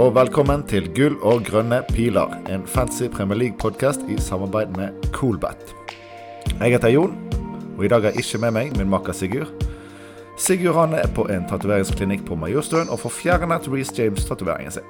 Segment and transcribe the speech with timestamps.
[0.00, 5.74] Og velkommen til Gull og grønne piler, en fancy Premier League-podkast i samarbeid med Coolbat.
[6.54, 7.18] Jeg heter Jon,
[7.76, 9.50] og i dag har jeg ikke med meg min makker Sigurd.
[10.40, 14.88] Sigurd han er på en tatoveringsklinikk på Majorstuen og får fjernet Reece James-tatoveringen sin.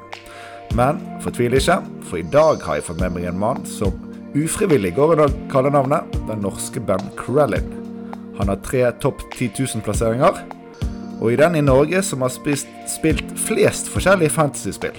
[0.79, 3.99] Men fortvil ikke, for i dag har jeg fått med meg en mann som
[4.39, 7.67] ufrivillig går under kallenavnet den norske Ben Krellin.
[8.39, 10.60] Han har tre topp 10 000-plasseringer
[11.21, 14.97] og i den i Norge som har spist, spilt flest forskjellige fantasyspill.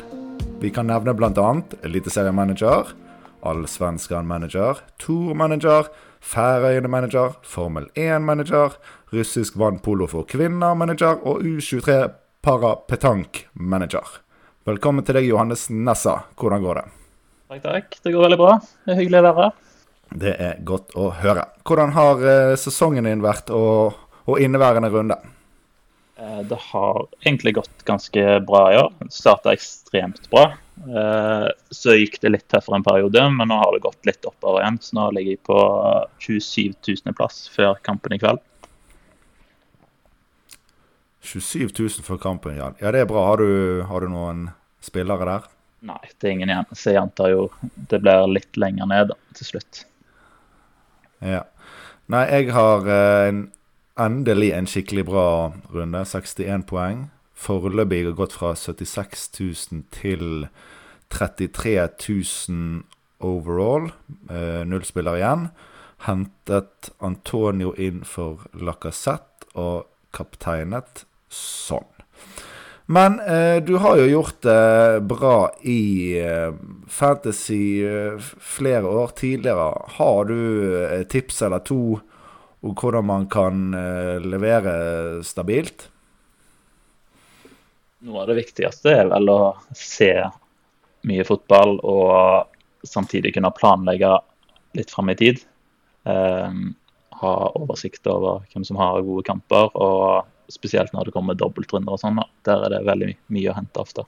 [0.62, 1.48] Vi kan nevne bl.a.
[1.82, 2.94] Eliteseriemanager,
[3.42, 5.90] Allsvenskan-manager, Tour-manager,
[6.22, 8.78] Færøyene-manager, Formel 1-manager,
[9.10, 11.98] russisk vannpolo for kvinner-manager og U23
[12.46, 14.22] para-petank-manager.
[14.70, 16.20] Velkommen til deg, Johannes Nessa.
[16.38, 16.88] Hvordan går det?
[17.50, 18.00] Takk, takk.
[18.06, 18.56] Det går veldig bra.
[18.86, 19.60] Det er hyggelig å være her.
[20.22, 21.50] Det er godt å høre.
[21.66, 23.98] Hvordan har eh, sesongen din vært og,
[24.30, 25.18] og inneværende runde?
[26.22, 28.94] Eh, det har egentlig gått ganske bra i år.
[29.10, 30.54] Starta ekstremt bra.
[30.78, 34.62] Eh, så gikk det litt tøffere en periode, men nå har det gått litt oppover
[34.62, 34.78] igjen.
[34.82, 35.60] Så nå ligger jeg på
[36.22, 38.44] 27 000.-plass før kampen i kveld.
[41.22, 42.78] 27 000 før kampen, Jan.
[42.82, 43.26] Ja, det er bra.
[43.30, 44.50] Har du, har du noen
[44.82, 45.48] spillere der?
[45.86, 46.70] Nei, det er ingen igjen.
[46.78, 47.48] Så jeg antar jo
[47.90, 49.84] det blir litt lenger ned til slutt.
[51.26, 51.46] Ja.
[52.12, 53.44] Nei, jeg har eh, en
[54.00, 55.28] endelig en skikkelig bra
[55.74, 56.06] runde.
[56.06, 57.10] 61 poeng.
[57.36, 60.48] Foreløpig har gått fra 76 000 til
[61.10, 61.76] 33
[62.50, 62.84] 000
[63.20, 63.92] overall.
[64.30, 65.48] Eh, null spiller igjen.
[66.06, 71.88] Hentet Antonio inn for Lacassette og kapteinet sånn.
[72.92, 76.52] Men eh, du har jo gjort det bra i eh,
[76.92, 79.70] Fantasy eh, flere år tidligere.
[79.96, 80.40] Har du
[80.90, 82.02] et tips eller to
[82.62, 85.88] og hvordan man kan eh, levere stabilt?
[88.06, 89.40] Noe av det viktigste er vel å
[89.78, 90.14] se
[91.10, 94.14] mye fotball og samtidig kunne planlegge
[94.78, 95.42] litt fram i tid.
[96.06, 96.72] Um,
[97.22, 102.02] ha oversikt over hvem som har gode kamper, og spesielt når det kommer dobbeltrunder og
[102.02, 102.22] sånn.
[102.48, 104.06] Der er det veldig mye å hente ofte.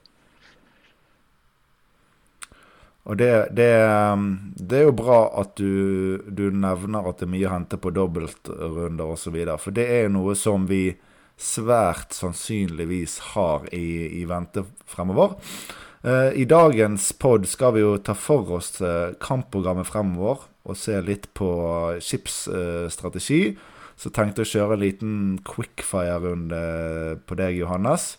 [3.04, 7.34] Og det, det, um, det, er jo bra at du, du, nevner at det er
[7.34, 9.36] mye å hente på dobbeltrunder osv.
[9.60, 10.86] For det er jo noe som vi
[11.40, 15.36] svært sannsynligvis har i, i vente fremover.
[16.04, 20.96] Uh, I dagens pod skal vi jo ta for oss uh, kampprogrammet fremover og se
[21.04, 21.52] litt på
[22.00, 23.44] skipsstrategi.
[23.52, 25.16] Uh, så tenkte jeg å kjøre en liten
[25.48, 26.64] quickfire-runde
[27.28, 28.14] på deg, Johannes.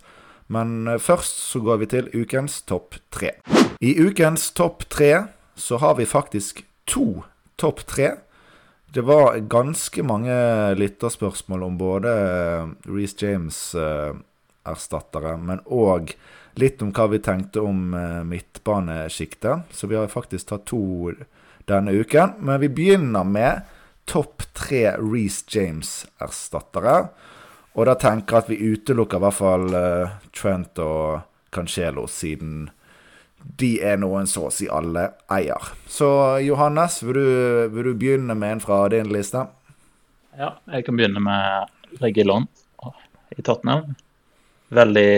[0.52, 3.38] Men først så går vi til ukens topp tre.
[3.84, 5.22] I ukens topp tre
[5.54, 7.22] så har vi faktisk to
[7.56, 8.10] topp tre.
[8.94, 16.16] Det var ganske mange lytterspørsmål om både eh, Reece James-erstattere, men òg
[16.56, 19.58] litt om hva vi tenkte om eh, midtbanesjiktet.
[19.68, 21.12] Så vi har faktisk tatt to
[21.68, 22.32] denne uken.
[22.40, 23.60] Men vi begynner med
[24.08, 27.08] topp tre Reece James-erstattere.
[27.76, 29.68] Og da tenker jeg at vi utelukker i hvert fall
[30.32, 31.20] Trent og
[31.52, 32.70] Cancelo, siden
[33.44, 35.72] de er noen så å si alle eier.
[35.90, 36.08] Så
[36.42, 37.28] Johannes, vil du,
[37.74, 39.44] vil du begynne med en fra din liste?
[40.38, 42.48] Ja, jeg kan begynne med Regilon
[43.36, 43.94] i Tottenham.
[44.74, 45.10] Veldig,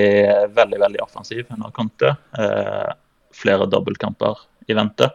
[0.53, 2.17] veldig veldig offensiv under Conte.
[2.39, 2.91] Eh,
[3.37, 5.09] flere dobbeltkamper i vente.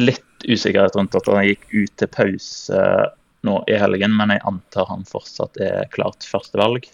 [0.00, 2.84] Litt usikkerhet rundt at han gikk ut til pause
[3.46, 6.88] nå i helgen, men jeg antar han fortsatt er klart førstevalg.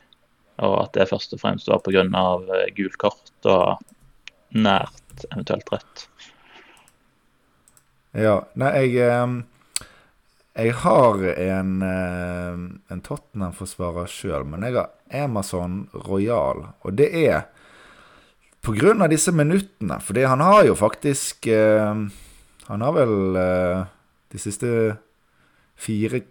[0.67, 2.05] Og at det først og fremst var pga.
[2.05, 3.81] Eh, gult kort og
[4.55, 6.07] nært eventuelt rødt.
[8.17, 8.41] Ja.
[8.55, 9.45] Nei, jeg
[10.57, 16.63] Jeg har en, en Tottenham-forsvarer sjøl, men jeg har Amazon Royal.
[16.81, 17.43] Og det er
[18.65, 20.01] på grunn av disse minuttene.
[20.01, 23.37] Fordi han har jo faktisk Han har vel
[24.33, 24.97] de siste
[25.77, 26.23] fire,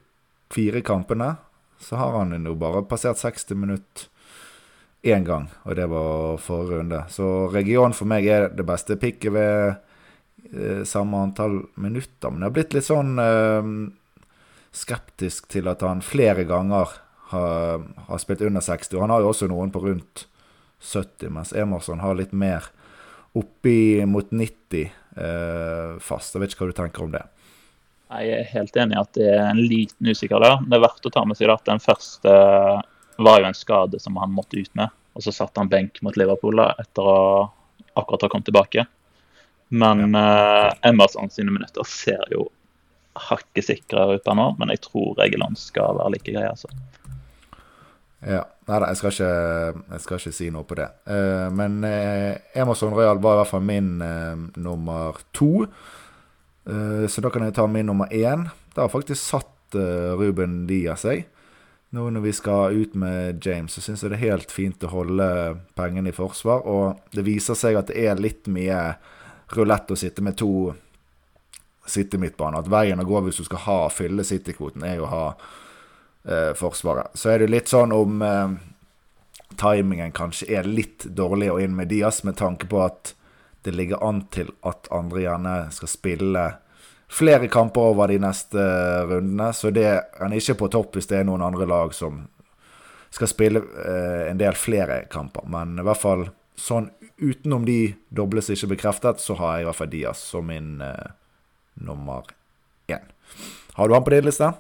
[0.50, 1.36] fire kampene
[1.80, 4.10] så har han jo bare passert 60 minutter
[5.06, 7.02] én gang, og det var forrige runde.
[7.14, 9.76] Så region for meg er det beste picket ved
[10.50, 12.32] eh, samme antall minutter.
[12.32, 13.70] Men jeg har blitt litt sånn eh,
[14.76, 16.96] skeptisk til at han flere ganger
[17.32, 18.98] har, har, spilt under 60.
[18.98, 20.26] Og han har jo også noen på rundt
[20.82, 22.72] 70, mens Emerson har litt mer
[23.36, 26.34] oppi mot 90 eh, fast.
[26.34, 27.24] Jeg vet ikke hva du tenker om det.
[28.16, 30.60] Jeg er helt enig i at det er en liten usikker der.
[30.66, 32.36] Det er verdt å ta med seg at den første
[33.18, 34.90] var jo en skade som han måtte ut med.
[35.16, 37.20] Og så satte han benk mot Liverpool da, etter å
[37.96, 38.86] akkurat ha kommet tilbake.
[39.76, 40.26] Men ja.
[40.72, 42.50] uh, Emerson sine minutter ser jo
[43.16, 46.68] hakket sikrere ut her nå, men jeg tror Egeland skal være like grei, altså.
[48.26, 48.42] Ja.
[48.66, 50.88] Nei da, jeg, skal ikke- jeg skal ikke si noe på det.
[51.08, 55.68] Uh, men uh, Emerson Royal var i hvert fall min uh, nummer to.
[56.66, 58.48] Eh, så da kan jeg ta min nummer én.
[58.74, 61.28] Da har faktisk satt eh, Ruben Diaz seg.
[61.90, 64.92] Nå når vi skal ut med James, så syns jeg det er helt fint å
[64.92, 65.28] holde
[65.78, 66.66] pengene i forsvar.
[66.66, 68.96] Og det viser seg at det er litt mye
[69.56, 70.74] rulett å sitte med to
[71.86, 72.64] City-midtbaner.
[72.64, 76.52] At veien å gå hvis du skal ha fylle City-kvoten, er jo å ha eh,
[76.58, 77.14] Forsvaret.
[77.14, 78.58] Så er det litt sånn om eh,
[79.62, 83.14] timingen kanskje er litt dårlig å inn med Diaz, med tanke på at
[83.66, 86.46] det ligger an til at andre gjerne skal spille
[87.12, 88.62] flere kamper over de neste
[89.10, 89.52] rundene.
[89.54, 92.24] Så det, han er ikke på topp hvis det er noen andre lag som
[93.16, 95.48] skal spille eh, en del flere kamper.
[95.52, 96.26] Men i hvert fall
[96.60, 100.82] sånn utenom de dobles ikke bekreftet, så har jeg i hvert fall Diaz som min
[100.84, 101.12] eh,
[101.86, 102.28] nummer
[102.92, 103.04] én.
[103.76, 104.52] Har du han på din liste?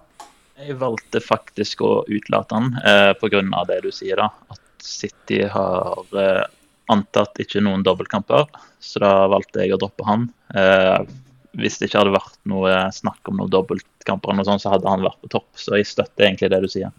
[0.56, 3.44] Jeg valgte faktisk å utelate han eh, pga.
[3.68, 4.30] det du sier, da.
[4.52, 6.46] At City har eh,
[6.92, 8.48] antatt ikke noen dobbeltkamper,
[8.80, 10.28] så da valgte jeg å droppe han.
[10.56, 11.00] Eh,
[11.60, 14.92] hvis det ikke hadde vært noe snakk om noen dobbeltkamper, eller noe sånt, så hadde
[14.92, 15.50] han vært på topp.
[15.60, 16.94] Så jeg støtter egentlig det du sier.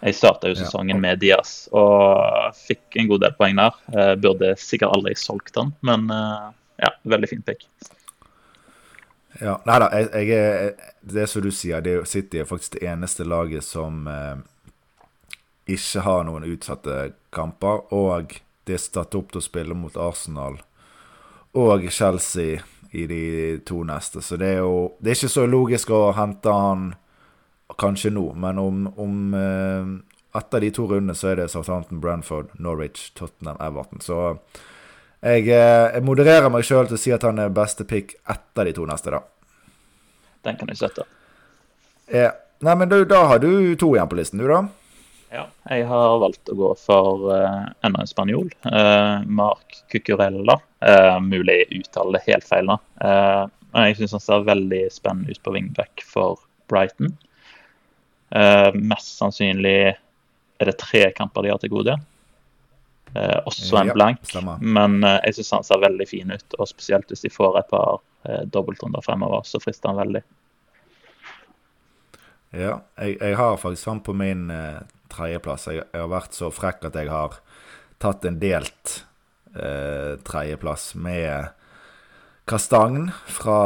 [0.00, 3.74] Jeg starta jo sesongen med Diaz og fikk en god del poeng der.
[3.92, 6.46] Jeg burde sikkert aldri solgt han, men eh,
[6.80, 7.66] ja, veldig fin pick.
[9.40, 12.78] Ja, nei da, jeg, jeg er, det som du sier, det er, City er faktisk
[12.78, 14.40] det eneste laget som eh,
[15.76, 17.84] ikke har noen utsatte kamper.
[17.92, 20.62] Og det er satt opp til å spille mot Arsenal
[21.58, 22.60] og Chelsea
[22.90, 24.22] i de to neste.
[24.22, 26.94] Så det er jo Det er ikke så logisk å hente han
[27.78, 29.92] kanskje nå, men om, om eh,
[30.36, 34.02] etter de to rundene så er det Southampton, Branford, Norwich, Tottenham, Everton.
[34.02, 34.18] Så
[35.22, 38.68] jeg, eh, jeg modererer meg sjøl til å si at han er beste pick etter
[38.68, 39.22] de to neste, da.
[40.44, 41.06] Den kan jeg støtte.
[42.10, 42.32] Ja.
[42.60, 44.64] Nei, men du, da har du to igjen på listen, du, da?
[45.30, 48.48] Ja, jeg har valgt å gå for uh, enda en spanjol.
[48.66, 50.56] Uh, Mark Cucurella.
[50.82, 52.78] Uh, mulig jeg uttaler det helt feil, da.
[52.98, 56.40] Uh, men jeg syns han ser veldig spennende ut på wingback for
[56.72, 57.12] Brighton.
[58.34, 61.94] Uh, mest sannsynlig er det tre kamper de har til gode.
[63.14, 64.58] Uh, også en Ja, blank, stemmer.
[64.62, 66.58] men uh, jeg syns han ser veldig fin ut.
[66.58, 70.26] Og spesielt hvis de får et par uh, dobbeltrunder fremover, så frister han veldig.
[72.50, 72.80] Ja.
[72.98, 74.80] Jeg, jeg har faktisk han på min eh,
[75.12, 75.68] tredjeplass.
[75.70, 77.40] Jeg, jeg har vært så frekk at jeg har
[78.00, 78.94] tatt en delt
[79.54, 81.50] eh, tredjeplass med
[82.50, 83.60] Kastagn fra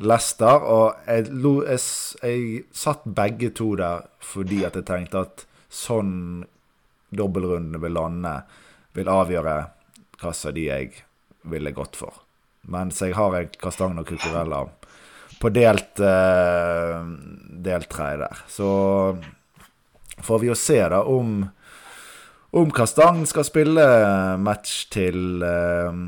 [0.00, 0.62] Leicester.
[0.64, 1.82] Og jeg, jeg,
[2.22, 6.46] jeg satt begge to der fordi at jeg tenkte at sånn
[7.08, 8.34] dobbeltrundene vil lande,
[8.96, 9.58] vil avgjøre
[10.18, 11.04] hvilken av de jeg
[11.48, 12.24] ville gått for.
[12.68, 14.64] Mens jeg har en Kastagn og Cucurella
[15.38, 16.96] på delt eh,
[17.68, 18.40] delt tre der.
[18.50, 18.68] Så
[20.24, 21.48] får vi jo se da om
[22.50, 23.84] om Kastang skal spille
[24.40, 25.98] match til eh,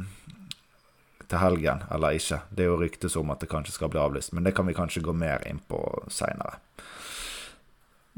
[1.31, 2.41] til helgen eller ikke.
[2.51, 4.75] Det er jo ryktes om at det kanskje skal bli avlyst, men det kan vi
[4.75, 5.79] kanskje gå mer inn på
[6.11, 6.59] seinere.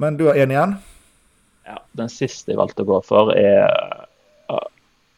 [0.00, 0.78] Men du har én igjen?
[1.68, 3.68] Ja, den siste jeg valgte å gå for, er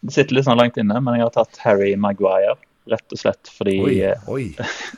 [0.05, 2.59] Det sitter litt sånn langt inne, men jeg har tatt Harry Maguire.
[2.93, 3.95] Rett og slett fordi Oi.
[4.05, 4.51] eh, oi.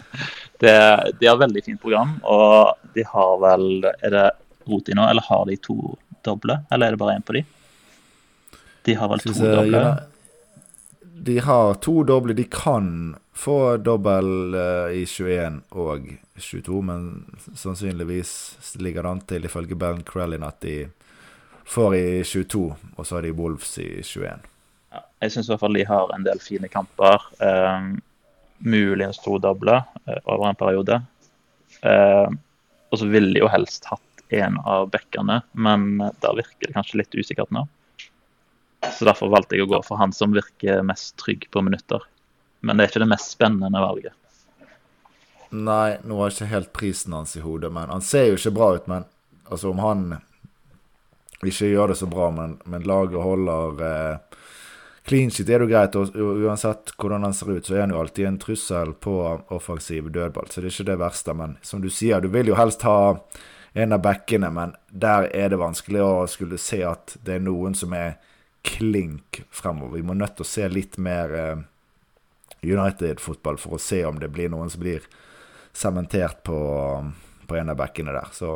[0.64, 0.73] det,
[1.21, 2.16] de har veldig fint program.
[2.26, 4.25] Og de har vel Er det
[4.68, 5.96] Roti nå, eller har de to
[6.26, 6.58] doble?
[6.70, 7.44] Eller er det bare én på de?
[8.87, 9.78] De har vel to doble.
[9.78, 9.94] ja,
[11.00, 12.35] De har to doble.
[12.38, 16.06] De kan få dobbel eh, i 21 og
[16.38, 17.08] 22, men
[17.54, 20.87] sannsynligvis ligger det an til, ifølge Ben Crellin, at de
[21.66, 22.62] får i 22,
[22.96, 24.46] og så har de Wolves i 21.
[24.94, 27.26] Ja, jeg syns i hvert fall de har en del fine kamper.
[27.42, 27.96] Um,
[28.58, 31.00] muligens to doble uh, over en periode.
[31.82, 32.30] Uh,
[32.88, 37.02] og så ville de jo helst hatt en av bekkene, men der virker det kanskje
[37.02, 37.66] litt usikkert nå.
[38.92, 42.02] Så derfor valgte jeg å gå for han som virker mest trygg på minutter.
[42.61, 44.14] Men det er ikke det mest spennende valget.
[45.50, 48.54] Nei, nå har jeg ikke helt prisen hans i hodet, men han ser jo ikke
[48.56, 48.88] bra ut.
[48.90, 49.06] Men
[49.47, 50.06] altså, om han
[51.45, 54.38] ikke gjør det så bra, men, men laget holder eh,
[55.06, 55.99] clean shit, er det jo greit.
[55.99, 59.18] Og uansett hvordan han ser ut, så er han jo alltid en trussel på
[59.54, 60.50] offensiv dødball.
[60.50, 61.37] Så det er ikke det verste.
[61.38, 62.99] Men som du sier, du vil jo helst ha
[63.76, 67.75] en av backene, men der er det vanskelig å skulle se at det er noen
[67.76, 68.14] som er
[68.64, 69.99] klink fremover.
[69.99, 71.59] Vi må nødt til å se litt mer eh,
[72.64, 75.04] United-fotball for å se om det blir noen som blir
[75.76, 76.56] sementert på,
[77.45, 78.30] på en av backene der.
[78.33, 78.54] Så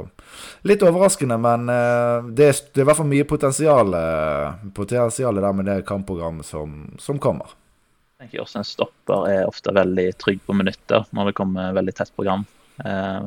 [0.65, 3.97] litt overraskende, men eh, det, er, det er i hvert fall mye potensial,
[4.77, 7.53] potensial der med det kampprogrammet som, som kommer.
[8.17, 11.95] Jeg tenker også En stopper er ofte veldig trygg på minutter når det kommer veldig
[12.01, 12.49] tett program.
[12.85, 13.21] Eh,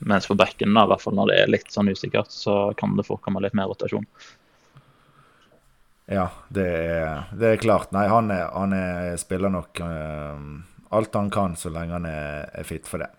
[0.00, 2.96] mens på bekken, da, i hvert fall når det er litt sånn usikkert, så kan
[2.96, 4.06] det forekomme litt mer rotasjon.
[6.10, 7.92] Ja, det er, det er klart.
[7.94, 10.40] Nei, han, er, han er, spiller nok uh,
[10.90, 13.12] alt han kan så lenge han er, er fit for det.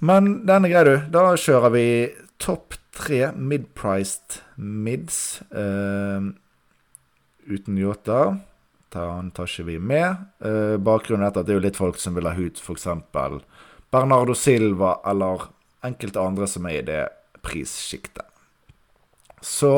[0.00, 0.94] Men den er grei, du.
[1.12, 1.86] Da kjører vi
[2.40, 6.30] topp tre mid-priced mids uh,
[7.44, 8.22] uten Yota.
[8.96, 10.24] Han tar ikke vi med.
[10.40, 12.88] Uh, bakgrunnen er at det er jo litt folk som vil ha hud, f.eks.
[13.90, 15.48] Bernardo Silva eller
[15.84, 17.04] enkelte andre som er i det
[17.42, 18.26] prissjiktet.
[19.40, 19.74] Så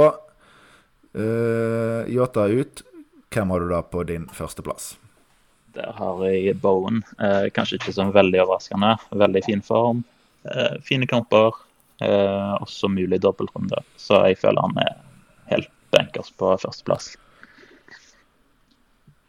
[1.17, 2.83] uh, Yota ut.
[3.33, 4.97] Hvem har du da på din førsteplass?
[5.73, 7.01] Der har jeg Bowen.
[7.17, 8.91] Eh, kanskje ikke sånn veldig overraskende.
[9.23, 10.03] Veldig fin form.
[10.45, 11.57] Eh, fine kamper.
[12.03, 13.81] Eh, også mulig dobbeltrunde.
[13.97, 14.99] Så jeg føler han er
[15.53, 17.15] helt benkers på førsteplass.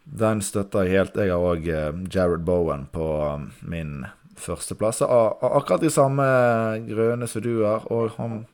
[0.04, 1.16] Den støtter jeg helt.
[1.16, 3.08] Jeg har òg eh, Jared Bowen på
[4.34, 6.24] um, av, av Akkurat de samme
[6.88, 7.84] grønne som du er.
[7.92, 8.44] Og han,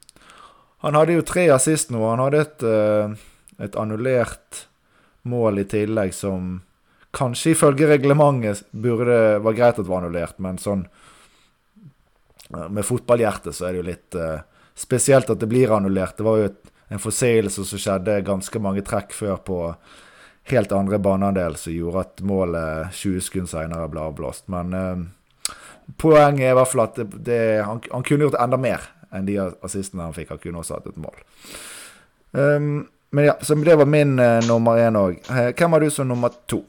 [0.84, 2.02] han hadde jo tre assist nå.
[2.08, 3.14] Han hadde et, eh,
[3.66, 4.66] et annullert
[5.28, 6.60] mål i tillegg som
[7.16, 10.86] kanskje ifølge reglementet burde være greit at det var annullert, men sånn
[12.54, 14.42] eh, Med fotballhjertet så er det jo litt uh,
[14.74, 16.16] spesielt at det blir annullert.
[16.18, 19.58] Det var jo et, en forseelse som skjedde ganske mange trekk før på
[20.50, 24.48] helt andre baneandel, som gjorde at målet 20 sekunder senere ble avblåst.
[24.50, 25.04] Men uh,
[25.98, 29.26] poenget er i hvert fall at det, det, han, han, kunne gjort enda mer enn
[29.26, 30.34] de assistene han fikk.
[30.34, 31.22] Han kunne også hatt et mål.
[32.30, 35.18] Um, men ja, så det var min uh, nummer én òg.
[35.28, 36.62] Hvem har du som nummer to?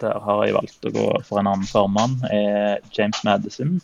[0.00, 2.16] Der har jeg valgt å gå for en annen formann.
[2.96, 3.78] James Madison.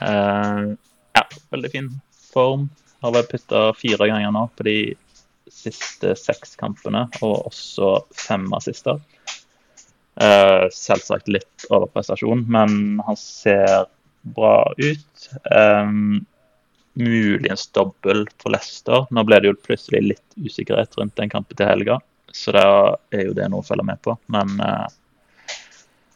[0.00, 0.76] Uh,
[1.16, 1.90] ja, veldig fin
[2.32, 2.68] form.
[3.02, 4.78] Har vært putta fire ganger nå på de
[5.52, 9.00] siste seks kampene, og også fem assister.
[10.16, 13.84] Uh, selvsagt litt overprestasjon, men han ser
[14.36, 15.26] bra ut.
[15.52, 16.24] Um,
[16.96, 19.04] muligens dobbel for Leicester.
[19.12, 21.98] Nå ble det jo plutselig litt usikkerhet rundt den kampen til helga,
[22.32, 22.68] så da
[23.12, 24.16] er jo det noe å følge med på.
[24.32, 24.86] Men uh,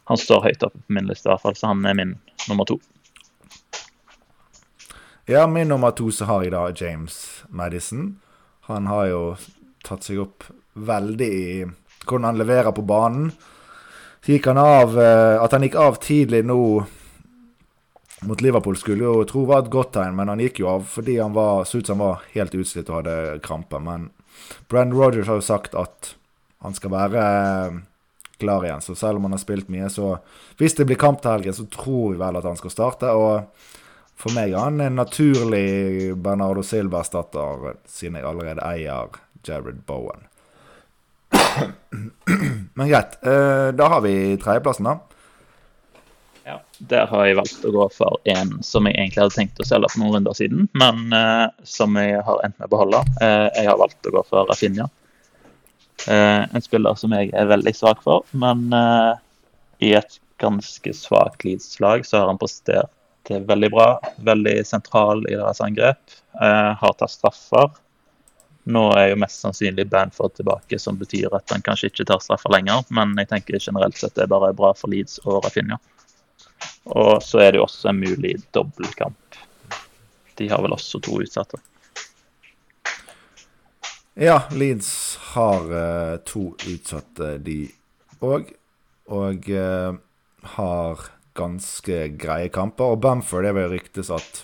[0.09, 2.15] han står høyt oppe på min liste, i hvert fall, så han er min
[2.49, 2.79] nummer to.
[5.29, 8.15] Ja, min nummer to så har jeg da James Madison.
[8.65, 9.21] Han har jo
[9.85, 11.47] tatt seg opp veldig i
[12.07, 13.29] hvordan han leverer på banen.
[14.21, 16.61] Så gikk han av eh, At han gikk av tidlig nå
[18.21, 21.15] mot Liverpool skulle jo tro var et godt tegn, men han gikk jo av fordi
[21.17, 23.79] han var, så ut som han var helt utslitt og hadde krampe.
[23.81, 24.11] Men
[24.69, 26.11] Brenn Rogers har jo sagt at
[26.61, 27.79] han skal være eh,
[28.41, 28.85] klar igjen.
[28.85, 30.19] Så selv om han har spilt mye, så
[30.61, 33.09] hvis det blir kamp til helgen, så tror vi vel at han skal starte.
[33.09, 33.49] Og
[34.21, 40.29] for meg er han en naturlig Bernardo Silva-erstatter, siden jeg allerede eier Jared Bowen.
[42.73, 43.17] Men greit.
[43.23, 44.99] Eh, da har vi tredjeplassen, da.
[46.43, 49.67] Ja, Der har jeg valgt å gå for en som jeg egentlig hadde tenkt å
[49.67, 53.03] selge for noen runder siden, men uh, som jeg har endt med å beholde.
[53.21, 54.89] Uh, jeg har valgt å gå for Rafinha.
[56.09, 58.71] En spiller som jeg er veldig svak for, men
[59.85, 63.85] i et ganske svakt Leeds-lag så har han prestert veldig bra.
[64.25, 66.01] Veldig sentral i deres angrep.
[66.33, 67.69] har tatt straffer.
[68.63, 72.53] Nå er jo mest sannsynlig Banford tilbake, som betyr at han kanskje ikke tar straffer
[72.53, 72.83] lenger.
[72.93, 75.79] Men jeg tenker generelt sett det er bare bra for Leeds og Rafinha.
[76.93, 79.41] Og så er det jo også en mulig dobbeltkamp.
[80.37, 81.57] De har vel også to utsatte.
[84.21, 87.63] Ja, Leeds har uh, to utsatte, de
[88.21, 88.51] òg.
[89.11, 89.97] Og uh,
[90.55, 91.05] har
[91.37, 92.93] ganske greie kamper.
[92.93, 94.43] Og Bamford er vel ryktes at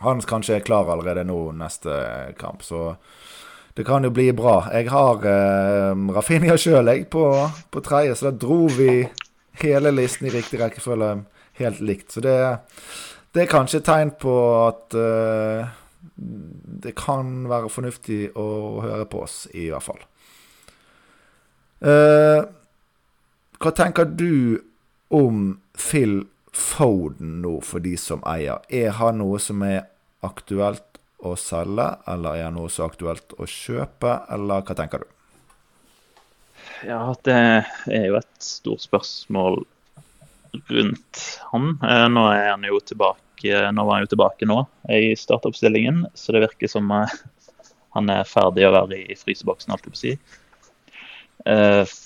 [0.00, 1.94] han kanskje er klar allerede nå neste
[2.38, 2.62] kamp.
[2.62, 2.96] Så
[3.74, 4.60] det kan jo bli bra.
[4.74, 7.24] Jeg har eh, Rafinha sjøl, på,
[7.70, 9.02] på tredje, så da dro vi
[9.62, 11.12] hele listen i riktig rekkefølge
[11.58, 12.12] helt likt.
[12.12, 12.36] Så det,
[13.34, 14.34] det er kanskje et tegn på
[14.66, 15.74] at eh,
[16.18, 18.48] det kan være fornuftig å
[18.82, 20.02] høre på oss, i hvert fall.
[21.78, 22.40] Eh,
[23.58, 24.58] hva tenker du
[25.14, 26.20] om Phil
[26.58, 28.64] Foden nå, for de som eier?
[28.68, 29.86] Er han noe som er
[30.26, 35.04] aktuelt å selge, eller er han noe som er aktuelt å kjøpe, eller hva tenker
[35.04, 35.08] du?
[36.86, 37.38] Ja, det
[37.90, 39.62] er jo et stort spørsmål
[40.68, 41.22] rundt
[41.52, 41.72] han.
[41.82, 43.16] Eh, nå er han jo tilbake
[43.70, 44.56] nå var han jo tilbake nå
[44.90, 47.12] i startoppstillingen, så det virker som eh,
[47.94, 50.14] han er ferdig å være i fryseboksen, alt jeg på å si.
[51.46, 51.98] Eh,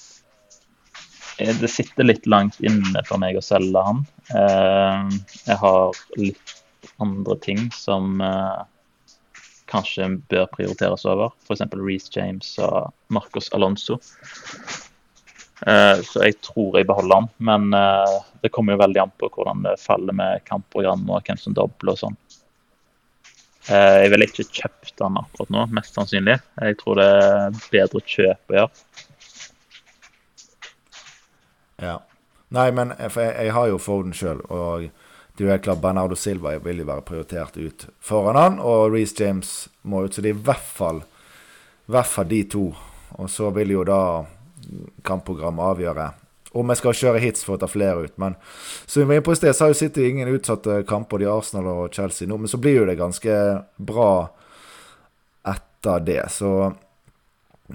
[1.42, 4.04] det sitter litt langt inne for meg å selge han.
[4.32, 6.52] Jeg har litt
[7.02, 8.22] andre ting som
[9.72, 11.32] kanskje bør prioriteres over.
[11.46, 11.64] F.eks.
[11.76, 13.98] Reece James og Marcos Alonso.
[15.62, 17.30] Uh, så jeg tror jeg beholder han.
[17.38, 21.40] Men uh, det kommer jo veldig an på hvordan det faller med kampprogram og hvem
[21.40, 22.18] som dobler og sånn.
[23.70, 26.34] Eh, jeg ville ikke kjøpt den akkurat nå, mest sannsynlig.
[26.58, 28.70] Jeg tror det er bedre kjøp å gjøre.
[31.82, 31.94] Ja.
[32.52, 34.88] Nei, men for jeg, jeg har jo Foden sjøl, og
[35.32, 38.92] det er jo helt klart Bernardo Silva vil jo være prioritert ut foran han, og
[38.92, 39.52] Reece James
[39.88, 40.12] må ut.
[40.12, 41.00] Så det er i hvert fall,
[41.88, 42.66] hvert fall de to.
[43.16, 44.02] Og så vil jo da
[45.04, 46.10] kampprogrammet avgjøre
[46.52, 48.14] om jeg skal kjøre hits for å ta flere ut.
[48.20, 48.36] Men
[48.84, 51.30] som vi var inne på i sted, så har jo City ingen utsatte kamper, de
[51.32, 52.36] Arsenal og Chelsea nå.
[52.36, 53.36] Men så blir jo det ganske
[53.80, 54.12] bra
[55.48, 56.20] etter det.
[56.34, 56.52] Så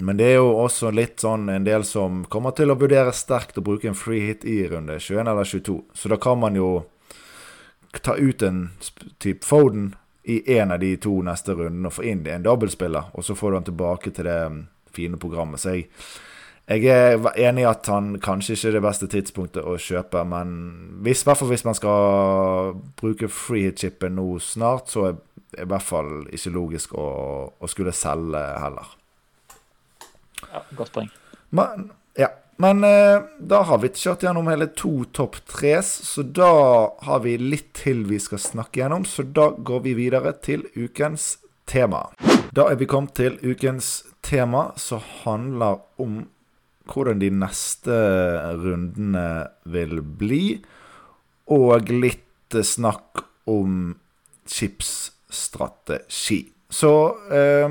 [0.00, 3.58] Men det er jo også litt sånn en del som kommer til å vurdere sterkt
[3.58, 5.78] å bruke en free hit i runde 21 eller 22.
[5.94, 6.70] Så da kan man jo
[8.04, 8.70] ta ut en
[9.18, 9.94] type Foden
[10.28, 13.50] i en av de to neste rundene og få inn en dobbeltspiller, og så får
[13.50, 14.58] du han tilbake til det mm,
[14.92, 15.62] fine programmet.
[15.62, 15.86] Så jeg,
[16.68, 20.52] jeg er enig i at han kanskje ikke er det beste tidspunktet å kjøpe, men
[21.06, 25.88] hvis, hvert fall hvis man skal bruke freehit-chipen nå snart, så er det i hvert
[25.88, 27.08] fall ikke logisk å,
[27.56, 28.97] å skulle selge heller.
[30.52, 31.10] Ja, godt poeng.
[31.50, 32.30] Men, ja.
[32.58, 36.50] Men eh, da har vi kjørt gjennom hele to topp tres, så da
[37.06, 39.06] har vi litt til vi skal snakke gjennom.
[39.06, 41.36] Så da går vi videre til ukens
[41.70, 42.08] tema.
[42.50, 46.24] Da er vi kommet til ukens tema, som handler om
[46.88, 47.94] hvordan de neste
[48.58, 50.58] rundene vil bli.
[51.54, 53.94] Og litt snakk om
[54.48, 56.42] chipsstrategi.
[56.70, 57.70] Så eh,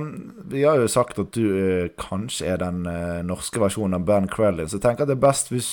[0.50, 4.26] vi har jo sagt at du eh, kanskje er den eh, norske versjonen av Ben
[4.32, 5.70] Crellin, så jeg tenker at det er best hvis,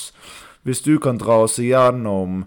[0.67, 2.43] hvis, du kan dra oss igjennom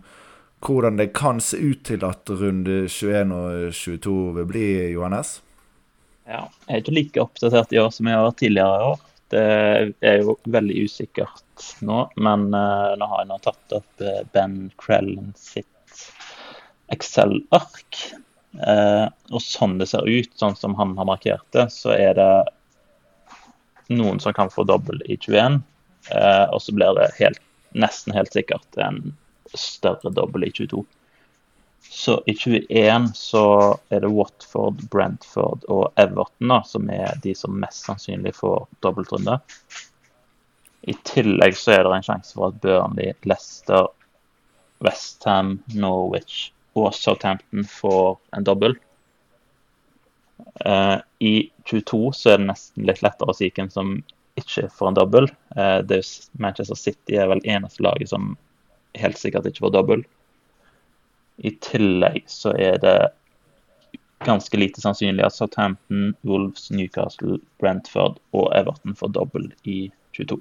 [0.62, 5.40] hvordan det kan se ut til at runde 21 og 22 vil bli, Johannes?
[6.28, 9.04] Ja, jeg er ikke like oppdatert i år som jeg har vært tidligere i år.
[9.28, 9.44] Det
[10.08, 14.56] er jo veldig usikkert nå, men uh, nå har jeg nå tatt opp uh, Ben
[14.80, 16.04] Crellin sitt
[16.92, 18.02] Excel-ark.
[18.56, 22.32] Eh, og sånn det ser ut, sånn som han har markert det, så er det
[23.92, 25.60] noen som kan få dobbel i 21.
[26.12, 27.42] Eh, og så blir det helt,
[27.76, 29.12] nesten helt sikkert en
[29.56, 30.84] større dobbel i 22.
[31.88, 33.44] Så i 21 så
[33.94, 39.38] er det Watford, Brentford og Everton da, som er de som mest sannsynlig får dobbeltrunde.
[40.88, 43.88] I tillegg så er det en sjanse for at Burnley, Leicester,
[44.84, 48.76] Westham, Norwich og Southampton får en dobbel.
[50.66, 53.98] Uh, I 22 så er det nesten litt lettere å si hvem som
[54.38, 55.30] ikke får en dobbel.
[55.58, 55.82] Uh,
[56.38, 58.36] Manchester City er vel eneste laget som
[58.98, 60.04] helt sikkert ikke får dobbel.
[61.38, 62.98] I tillegg så er det
[64.26, 69.84] ganske lite sannsynlig at Southampton, Wolves, Newcastle, Brentford og Everton får dobbel i
[70.18, 70.40] 22.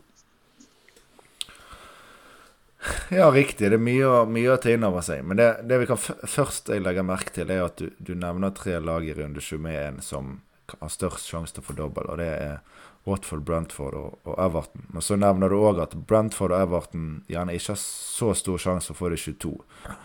[3.09, 3.69] Ja, riktig.
[3.71, 5.23] Det er mye, mye å ta inn over seg.
[5.27, 8.79] Men det, det vi kan først legge merke til, er at du, du nevner tre
[8.83, 10.37] lag i runde 21 som
[10.73, 12.09] har størst sjanse til å få dobbel.
[12.11, 12.59] Og det er
[13.07, 14.83] Watford, Brentford og, og Everton.
[14.91, 18.89] Men så nevner du òg at Brentford og Everton gjerne ikke har så stor sjanse
[18.89, 19.53] til å få det 22.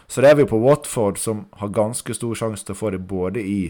[0.06, 3.02] Så det er vi på Watford, som har ganske stor sjanse til å få det
[3.10, 3.60] både i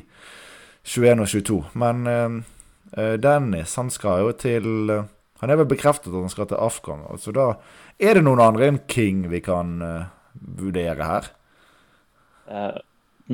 [0.84, 1.58] 21 og 22.
[1.80, 5.04] Men eh, Dennis, han skal jo til uh,
[5.42, 7.02] Han er vel bekreftet at han skal til Afghan.
[7.18, 7.48] Så da
[7.98, 10.04] er det noen andre enn King vi kan uh,
[10.38, 11.24] vurdere her?
[12.46, 12.76] Eh,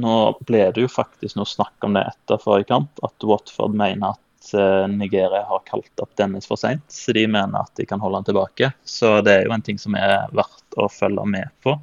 [0.00, 0.14] nå
[0.48, 4.48] ble det jo faktisk noe snakk om det etter forrige kamp, at Watford mener at
[4.56, 6.86] uh, Nigeria har kalt opp Dennis for seint.
[6.88, 8.70] Så de mener at de kan holde han tilbake.
[8.88, 11.76] Så det er jo en ting som er verdt å følge med på.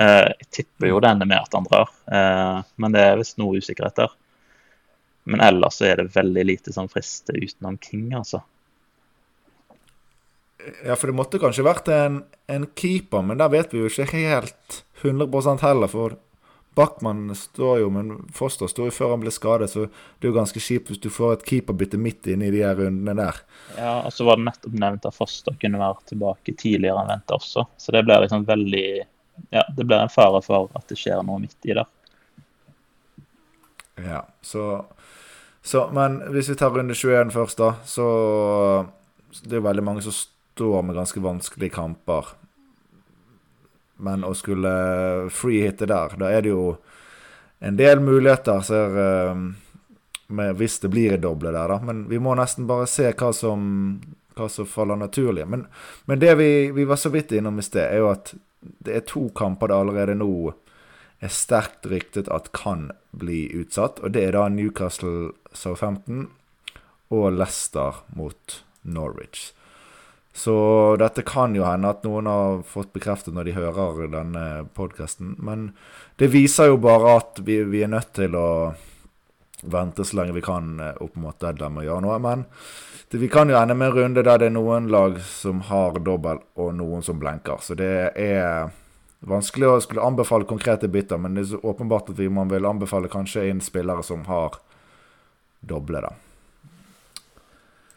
[0.00, 1.88] jeg tipper jo det ender med at han drar,
[2.80, 4.12] men det er visst noe usikkerhet der.
[5.28, 8.40] Men ellers så er det veldig lite som frister utenom King, altså.
[10.86, 14.08] Ja, for det måtte kanskje vært en, en keeper, men der vet vi jo ikke
[14.10, 15.90] helt 100 heller.
[15.90, 16.16] For
[16.74, 20.36] Backman står jo, men Foster står jo før han ble skadet, så det er jo
[20.36, 23.40] ganske kjipt hvis du får et keeperbytte midt inn i de her rundene der.
[23.76, 27.38] Ja, og så var det nettopp nevnt at Foster kunne være tilbake tidligere enn venta
[27.40, 27.66] også.
[27.76, 28.86] Så det blir liksom veldig
[29.56, 31.88] Ja, det blir en fare for at det skjer noe midt i der.
[34.00, 34.84] Ja, så,
[35.62, 38.06] så Men hvis vi tar runde 21 først, da, så
[39.42, 40.14] det er jo veldig mange som
[40.60, 42.26] står med ganske vanskelige kamper.
[43.96, 44.70] Men å skulle
[45.32, 46.64] freehitte der, da er det jo
[47.64, 49.40] en del muligheter, ser uh,
[50.28, 51.78] med, hvis det blir en doble der, da.
[51.84, 53.62] Men vi må nesten bare se hva som,
[54.36, 55.46] hva som faller naturlig.
[55.48, 55.66] Men,
[56.04, 59.06] men det vi, vi, var så vidt innom i sted, er jo at det er
[59.08, 60.32] to kamper det allerede nå
[61.20, 64.00] er sterkt ryktet at kan bli utsatt.
[64.04, 66.28] Og det er da Newcastle Southampton
[67.12, 69.50] og Leicester mot Norwich.
[70.40, 74.44] Så dette kan jo hende at noen har fått bekreftet når de hører denne
[74.76, 75.34] podkasten.
[75.36, 75.66] Men
[76.20, 78.48] det viser jo bare at vi, vi, er nødt til å
[79.60, 82.16] vente så lenge vi kan eh, opp mot deadline og gjøre noe.
[82.24, 82.44] Men
[83.10, 86.00] det, vi kan jo ende med en runde der det er noen lag som har
[86.06, 87.60] dobbel, og noen som blenker.
[87.60, 88.70] Så det er
[89.28, 92.68] vanskelig å skulle anbefale konkrete biter, men det er så åpenbart at vi, man vil
[92.70, 94.56] anbefale kanskje inn spillere som har
[95.60, 96.14] doble, da.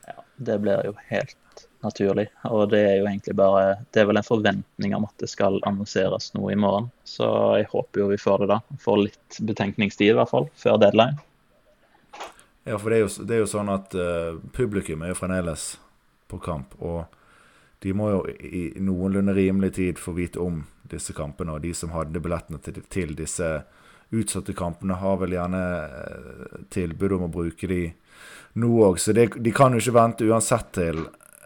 [0.09, 1.37] Ja, det blir jo helt
[1.83, 2.27] naturlig.
[2.49, 5.59] Og det er jo egentlig bare Det er vel en forventning om at det skal
[5.67, 6.89] annonseres noe i morgen.
[7.03, 7.27] Så
[7.59, 8.59] jeg håper jo vi får det da.
[8.81, 11.19] Får litt betenkningstid i hvert fall, før deadline.
[12.63, 15.73] Ja, for det er jo, det er jo sånn at uh, publikum er jo fremdeles
[16.31, 16.77] på kamp.
[16.79, 17.03] Og
[17.83, 21.57] de må jo i noenlunde rimelig tid få vite om disse kampene.
[21.57, 23.49] Og de som hadde billettene til, til disse
[24.13, 27.83] utsatte kampene, har vel gjerne uh, tilbud om å bruke de
[28.53, 28.99] nå òg.
[29.01, 31.03] Så det, de kan jo ikke vente uansett til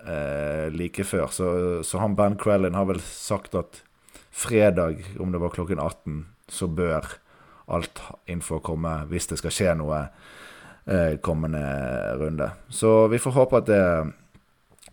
[0.07, 1.27] uh, like før.
[1.35, 1.51] Så,
[1.83, 3.83] så han Ben Crellin har vel sagt at
[4.31, 7.17] fredag, om det var klokken 18, så bør
[7.67, 7.99] alt
[8.31, 10.05] info komme hvis det skal skje noe
[10.87, 12.51] Eh, kommende runde.
[12.69, 14.11] Så vi får håpe at det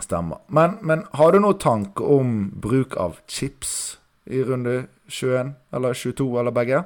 [0.02, 0.40] stemmer.
[0.46, 6.26] Men, men har du noen tanke om bruk av chips i runde 21 eller 22
[6.40, 6.80] eller begge?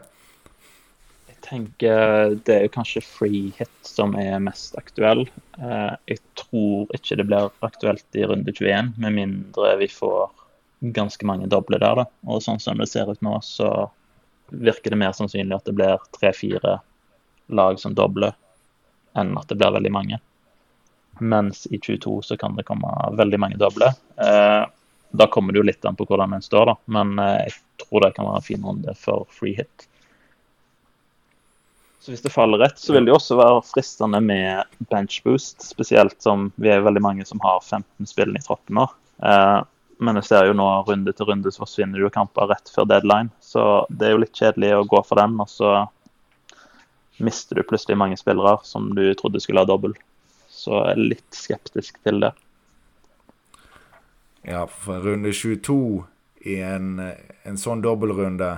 [1.48, 5.24] Tenker det er kanskje free hit som er mest aktuell.
[5.56, 10.28] Eh, jeg tror ikke det blir aktuelt i runde 21, med mindre vi får
[10.80, 12.02] ganske mange doble der.
[12.02, 12.04] da.
[12.28, 13.88] Og sånn som det ser ut nå, så
[14.48, 16.78] virker det mer sannsynlig at det blir tre-fire
[17.48, 18.36] lag som dobler
[19.16, 20.20] enn at det blir veldig mange.
[21.18, 23.90] Mens i 22 så kan det komme veldig mange doble.
[24.16, 24.64] Eh,
[25.10, 26.74] da kommer det jo litt an på hvordan en står, da.
[26.92, 29.88] Men eh, jeg tror det kan være en fin runde for free hit.
[32.08, 35.60] Hvis det faller rett, så vil det jo også være fristende med benchboost.
[35.66, 38.86] Spesielt som vi er veldig mange som har 15 spill i troppen nå.
[39.20, 39.58] Eh,
[39.98, 43.32] men jeg ser jo nå runde til runde så forsvinner jo kamper rett før deadline.
[43.42, 45.34] Så det er jo litt kjedelig å gå for den.
[45.42, 45.72] Og så
[47.18, 49.96] mister du plutselig mange spillere som du trodde skulle ha dobbel.
[50.48, 52.32] Så jeg er litt skeptisk til det.
[54.46, 55.78] Ja, for runde 22
[56.48, 57.02] i en,
[57.44, 58.54] en sånn dobbeltrunde,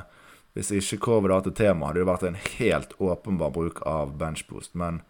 [0.60, 4.74] hvis ikke covid hadde tema, hadde det vært en helt åpenbar bruk av benchboost.
[4.76, 5.00] Men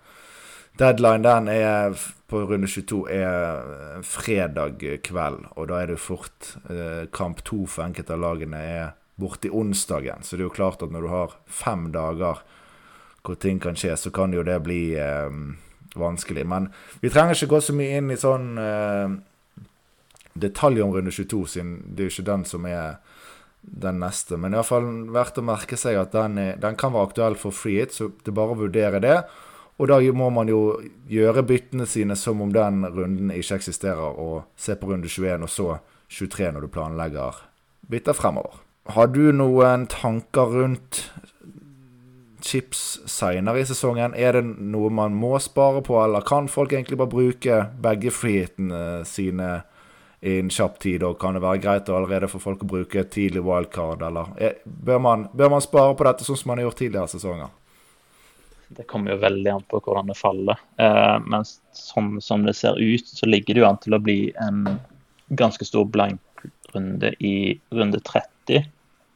[0.78, 1.96] deadline den er
[2.30, 7.88] på runde 22 er fredag kveld, og da er det fort eh, kamp to for
[7.88, 10.22] enkelte av lagene er borti onsdagen.
[10.22, 12.44] Så det er jo klart at når du har fem dager
[13.26, 15.28] hvor ting kan skje, så kan jo det bli eh,
[15.98, 16.46] vanskelig.
[16.46, 16.70] Men
[17.02, 19.18] vi trenger ikke gå så mye inn i sånn eh,
[20.40, 23.00] detaljer om runde 22, siden det er jo ikke den som er
[23.60, 24.38] den neste.
[24.40, 27.82] Men iallfall verdt å merke seg at den, er, den kan være aktuell for free
[27.82, 29.16] hit, så det er bare å vurdere det.
[29.80, 30.76] Og da må man jo
[31.08, 35.52] gjøre byttene sine som om den runden ikke eksisterer, og se på runde 21 og
[35.52, 35.68] så
[36.10, 37.38] 23 når du planlegger
[37.90, 38.60] bytter fremover.
[38.90, 41.04] Har du noen tanker rundt
[42.44, 44.14] chips seinere i sesongen?
[44.16, 49.02] Er det noe man må spare på, eller kan folk egentlig bare bruke begge frihetene
[49.08, 49.60] sine
[50.20, 51.04] i en kjapp tid?
[51.06, 54.58] Og kan det være greit allerede for folk å bruke et tidlig wildcard, eller er,
[54.64, 57.56] bør, man, bør, man, spare på dette sånn som man har gjort tidligere sesonger?
[58.70, 60.58] Det kommer jo veldig an på hvordan det faller.
[60.78, 64.18] Eh, men sånn som det ser ut, så ligger det jo an til å bli
[64.38, 64.66] en
[65.40, 68.68] ganske stor blankrunde i runde 30,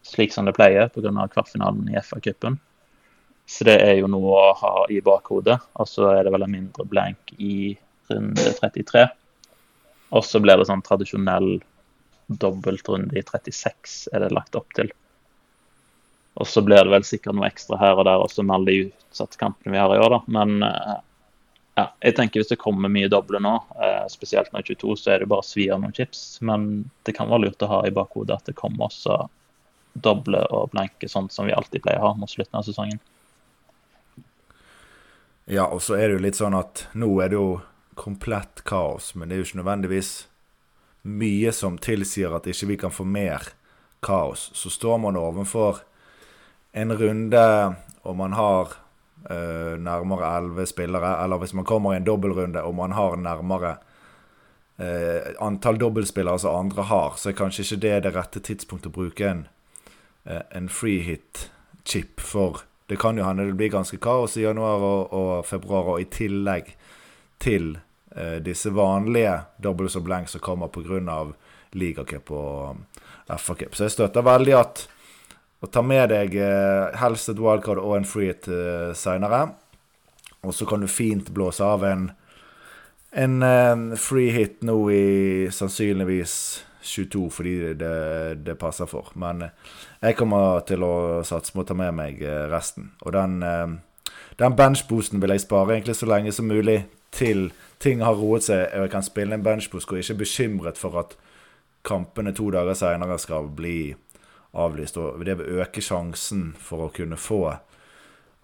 [0.04, 1.28] slik som det pleier pga.
[1.30, 2.58] kvartfinalen i FA-cupen.
[3.46, 5.58] Så det er jo noe å ha i bakhodet.
[5.78, 7.76] Og så er det vel en mindre blank i
[8.10, 9.06] runde 33.
[10.14, 11.56] Og så blir det sånn tradisjonell
[12.26, 14.92] dobbeltrunde i 36 er det lagt opp til.
[16.34, 18.86] Og så blir det vel sikkert noe ekstra her og der også med alle de
[18.88, 20.20] utsatte kampene vi har i år, da.
[20.38, 20.94] Men eh,
[21.78, 25.22] ja, jeg tenker hvis det kommer mye doble nå, eh, spesielt når 22, så er
[25.22, 26.24] det bare å svi av noen chips.
[26.42, 29.24] Men det kan være lurt å ha i bakhodet at det kommer også
[29.94, 32.98] doble og blanke, sånn som vi alltid pleier å ha mot slutten av sesongen.
[35.50, 37.48] Ja, og så er det jo litt sånn at nå er det jo
[37.94, 40.12] komplett kaos, men det er jo ikke nødvendigvis
[41.04, 43.50] mye som tilsier at ikke vi kan få mer
[44.04, 44.50] kaos.
[44.54, 45.82] Så står man overfor
[46.72, 47.44] en runde
[48.04, 48.74] og man har
[49.30, 53.76] uh, nærmere elleve spillere, eller hvis man kommer i en dobbeltrunde og man har nærmere
[54.80, 58.96] uh, antall dobbeltspillere som andre har, så er kanskje ikke det det rette tidspunktet å
[58.98, 59.46] bruke en,
[60.28, 64.82] uh, en free hit-chip for det kan jo hende det blir ganske kaos i januar
[64.84, 66.74] og, og februar, og i tillegg
[67.40, 67.83] til eh,
[68.46, 71.32] disse vanlige doubles og blanks som kommer pga.
[71.74, 72.76] ligacup og
[73.26, 73.74] FA-cup.
[73.74, 74.84] Så jeg støtter veldig at
[75.64, 79.54] å ta med deg eh, helst et wildcard og en free hit eh, seinere.
[80.44, 82.10] Og så kan du fint blåse av en,
[83.16, 85.06] en eh, free hit nå i
[85.54, 86.36] sannsynligvis
[86.84, 87.94] 22 fordi det,
[88.44, 89.08] det passer for.
[89.16, 89.46] Men
[90.02, 92.92] jeg kommer til å satse på å ta med meg eh, resten.
[93.06, 96.82] Og den, eh, den benchboosten vil jeg spare egentlig så lenge som mulig
[97.14, 97.48] til
[97.78, 101.16] ting har roet seg og jeg kan spille en benchboost og ikke bekymret for at
[101.84, 103.94] kampene to dager senere skal bli
[104.54, 104.96] avlyst.
[104.96, 107.42] Og det vil øke sjansen for å kunne få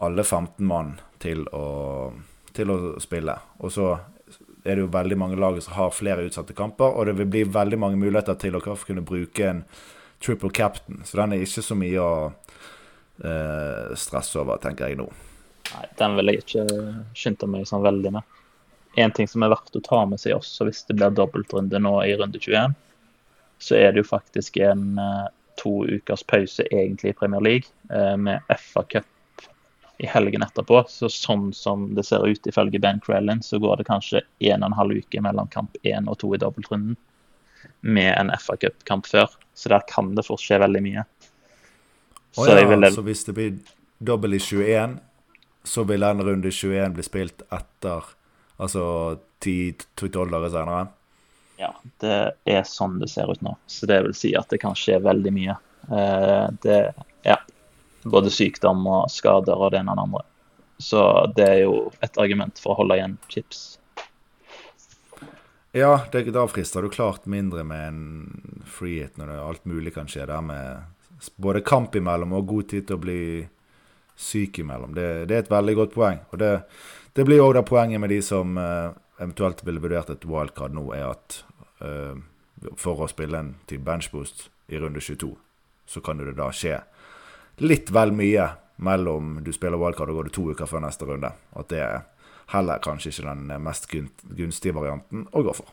[0.01, 2.13] alle 15 mann til å,
[2.57, 3.37] til å spille.
[3.61, 3.93] Og så
[4.65, 7.45] er det jo veldig mange lag som har flere utsatte kamper, og det vil bli
[7.49, 9.65] veldig mange muligheter til å kunne bruke en
[10.21, 11.01] triple captain.
[11.05, 12.13] Så den er ikke så mye å
[13.25, 15.09] eh, stresse over, tenker jeg nå.
[15.71, 16.67] Nei, den vil jeg ikke
[17.17, 18.40] skynde meg sånn veldig med.
[18.99, 21.93] En ting som er verdt å ta med seg også hvis det blir dobbeltrunde nå
[22.05, 22.75] i runde 21,
[23.61, 25.29] så er det jo faktisk en eh,
[25.61, 29.07] to ukers pause egentlig i Premier League, eh, med FA Cup
[30.01, 30.85] i helgen etterpå.
[30.89, 34.71] Så sånn som det ser ut ifølge Ben Crellin, så går det kanskje en og
[34.71, 36.97] en halv uke mellom kamp én og to i dobbeltrunden.
[37.85, 39.29] Med en FA Cup-kamp før.
[39.55, 41.05] Så der kan det fort skje veldig mye.
[42.33, 42.89] Så, oh ja, ville...
[42.95, 43.59] så hvis det blir
[43.99, 44.97] dobbel i 21,
[45.69, 48.09] så vil den runde 21 bli spilt etter
[48.61, 48.85] altså
[49.45, 50.87] 10-12 dager senere?
[51.61, 52.19] Ja, det
[52.49, 53.55] er sånn det ser ut nå.
[53.69, 55.57] Så det vil si at det kan skje veldig mye.
[55.93, 56.79] Eh, det,
[57.27, 57.37] ja,
[58.09, 60.25] både sykdom og skader og det ene og det andre.
[60.81, 61.03] Så
[61.37, 63.67] det er jo et argument for å holde igjen chips.
[65.77, 70.25] Ja, det, da frister du klart mindre med en freehit når alt mulig kan skje
[70.27, 73.21] der med både kamp imellom og god tid til å bli
[74.17, 74.97] syk imellom.
[74.97, 76.25] Det, det er et veldig godt poeng.
[76.33, 76.51] Og det,
[77.15, 81.11] det blir òg poenget med de som uh, eventuelt ville vurdert et wildcard nå, er
[81.11, 81.43] at
[81.83, 82.17] uh,
[82.79, 85.33] for å spille en til benchboost i runde 22,
[85.87, 86.79] så kan det da skje
[87.61, 88.47] litt vel mye
[88.81, 91.33] mellom du spiller wildcard og går det to uker før neste runde.
[91.57, 92.07] At det er
[92.55, 95.69] heller kanskje ikke den mest gunstige varianten å gå for.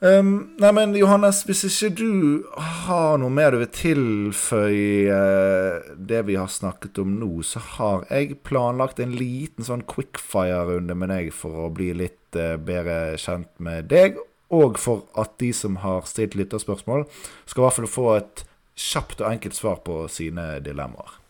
[0.00, 2.12] Um, nei, men Johannes, hvis ikke du
[2.56, 8.06] har noe mer du vil tilføye uh, det vi har snakket om nå, så har
[8.08, 13.52] jeg planlagt en liten sånn quickfire-runde med deg for å bli litt uh, bedre kjent
[13.60, 14.16] med deg,
[14.48, 17.04] og for at de som har stilt lytterspørsmål,
[17.44, 18.44] skal i hvert fall få et
[18.80, 21.20] kjapt og enkelt svar på sine dilemmaer.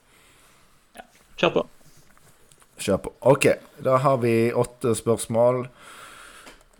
[0.94, 1.08] Ja,
[1.42, 1.68] kjør på.
[2.86, 3.18] Kjør på.
[3.34, 3.50] OK,
[3.82, 5.66] da har vi åtte spørsmål.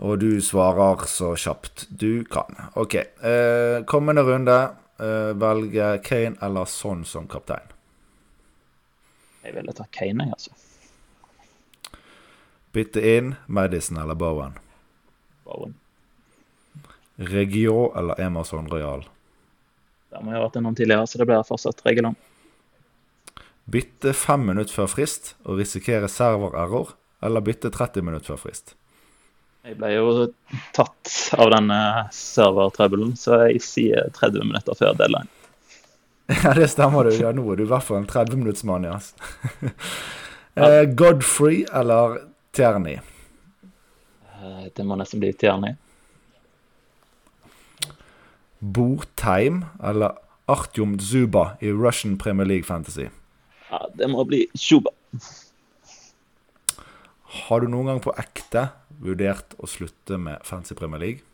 [0.00, 2.56] Og du svarer så kjapt du kan.
[2.74, 2.94] OK.
[2.94, 4.56] Eh, kommende runde.
[5.00, 7.68] Eh, velger Kane eller Son som kaptein.
[9.44, 10.50] Jeg ville ta Kane, jeg, altså.
[12.72, 14.58] Bytte inn Madison eller Bowen?
[15.44, 15.74] Bowen.
[17.16, 19.04] Regio eller Emerson Royal?
[20.10, 22.16] Der må jeg ha vært innom tidligere, så det blir fortsatt regelen.
[23.70, 28.74] Bytte fem minutter før frist og risikere server-error, eller bytte 30 minutter før frist?
[29.66, 30.12] Jeg ble jo
[30.72, 31.80] tatt av denne
[32.16, 35.28] servertrøbbelen, så jeg sier 30 minutter før deadline.
[36.30, 37.10] Ja, det stemmer du.
[37.18, 38.98] Ja, nå er du i hvert fall en 30-minuttsmann, ja.
[40.54, 42.20] eh, Godfrey eller
[42.54, 43.00] Tierney?
[44.38, 45.74] Eh, det må nesten bli Tierney.
[48.60, 50.14] Botheim eller
[50.46, 53.08] Artjom Zuba i Russian Premier League Fantasy?
[53.70, 54.94] Ja, det må bli Zuba.
[57.50, 58.68] Har du noen gang på ekte
[59.02, 61.26] vurdert å slutte med Fancy Premier League?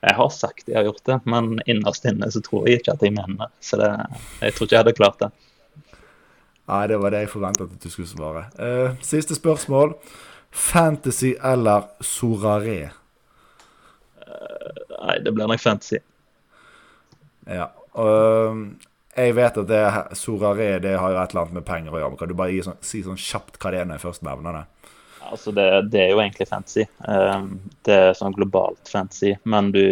[0.00, 3.02] Jeg har sagt jeg har gjort det, men innerst inne så tror jeg ikke at
[3.04, 3.90] jeg mener Så det,
[4.40, 5.28] jeg tror ikke jeg hadde klart det.
[6.64, 8.46] Nei, det var det jeg forventet at du skulle svare.
[8.56, 9.92] Uh, siste spørsmål.
[10.54, 12.78] Fantasy eller Soraré?
[14.24, 16.00] Nei, det blir nok fantasy.
[17.44, 17.68] Ja.
[17.92, 18.72] Uh,
[19.12, 19.82] jeg vet at det
[20.16, 22.20] Soraré det har jo et eller annet med penger å gjøre.
[22.22, 24.64] Kan du bare sånn, si sånn kjapt hva det er når jeg først nevner det?
[25.30, 26.84] Altså det, det, er jo egentlig fantasy.
[27.08, 29.84] Um, det er sånn globalt fantasy, men du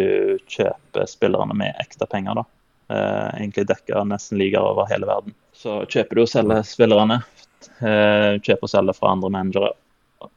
[0.51, 2.45] kjøper spillerne med ekte penger, da.
[2.93, 5.35] Uh, egentlig dekker nesten ligaer over hele verden.
[5.55, 7.21] Så kjøper du og selger spillerne.
[7.79, 9.73] Uh, kjøper og selger fra andre managere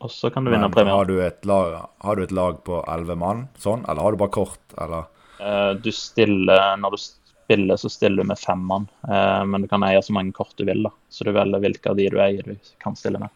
[0.03, 0.91] og så kan du vinne premie.
[0.91, 4.19] Har du et lag, har du et lag på elleve mann, sånn, eller har du
[4.19, 5.07] bare kort, eller?
[5.39, 9.85] Uh, du stiller Når du spiller, så stiller du med fem mann, men du kan
[9.87, 10.91] eie så mange kort du vil, da.
[11.07, 13.31] Så du velger hvilke av de du eier du kan stille med.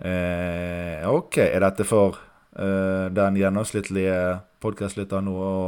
[0.00, 1.40] Uh, OK.
[1.46, 2.22] Er dette for
[2.56, 5.64] den gjennomsnittlige podkastlytteren noe å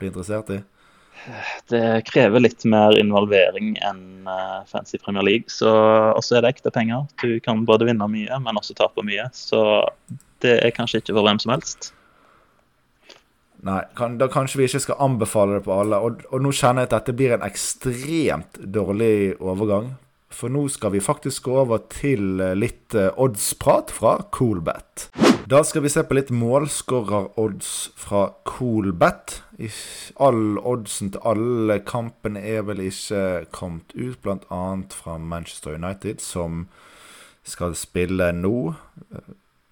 [0.00, 0.62] bli interessert i?
[1.68, 5.52] Det krever litt mer involvering enn uh, Fancy Premier League.
[5.52, 5.68] Så
[6.16, 7.04] også er det ekte penger.
[7.20, 9.28] Du kan både vinne mye, men også tape mye.
[9.36, 9.60] Så
[10.40, 11.92] det er kanskje ikke for hvem som helst.
[13.66, 16.00] Nei, kan, da kanskje vi ikke skal anbefale det på alle.
[16.00, 19.92] Og, og, nå kjenner jeg at dette blir en ekstremt dårlig overgang
[20.30, 25.08] For nå skal vi faktisk gå over til eh, litt eh, oddsprat fra Coolbet.
[25.50, 29.40] Da skal vi se på litt målskårerodds fra Coolbet.
[30.22, 34.62] All oddsen til alle kampene er vel ikke kommet ut, bl.a.
[34.94, 36.68] fra Manchester United, som
[37.42, 38.54] skal spille nå.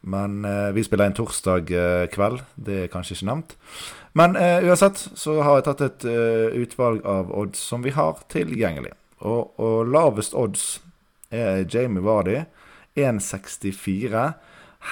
[0.09, 3.59] Men eh, vi spiller en torsdag eh, kveld, det er kanskje ikke nevnt.
[4.19, 8.19] Men eh, uansett så har jeg tatt et eh, utvalg av odds som vi har
[8.33, 8.98] tilgjengelig.
[9.19, 10.79] Og, og lavest odds
[11.31, 12.45] er Jamie Vardy,
[12.97, 14.33] 1,64.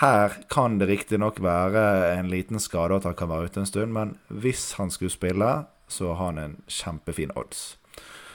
[0.00, 3.92] Her kan det riktignok være en liten skade at han kan være ute en stund,
[3.92, 7.78] men hvis han skulle spille, så har han en kjempefin odds.